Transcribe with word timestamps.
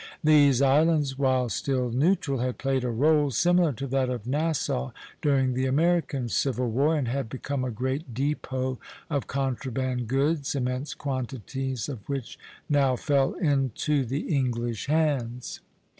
These 0.23 0.63
islands, 0.63 1.19
while 1.19 1.47
still 1.47 1.91
neutral, 1.91 2.39
had 2.39 2.57
played 2.57 2.83
a 2.83 2.87
rôle 2.87 3.31
similar 3.31 3.71
to 3.73 3.85
that 3.85 4.09
of 4.09 4.25
Nassau 4.25 4.93
during 5.21 5.53
the 5.53 5.67
American 5.67 6.27
Civil 6.27 6.71
War, 6.71 6.95
and 6.97 7.07
had 7.07 7.29
become 7.29 7.63
a 7.63 7.69
great 7.69 8.11
depot 8.11 8.79
of 9.11 9.27
contraband 9.27 10.07
goods, 10.07 10.55
immense 10.55 10.95
quantities 10.95 11.87
of 11.87 11.99
which 12.09 12.39
now 12.67 12.95
fell 12.95 13.35
into 13.35 14.03
the 14.03 14.21
English 14.35 14.87
hands. 14.87 15.59